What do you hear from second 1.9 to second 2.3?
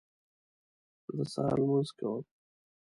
کوم